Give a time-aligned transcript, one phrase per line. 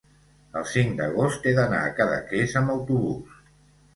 [0.59, 3.37] el cinc d'agost he d'anar a Cadaqués amb autobús.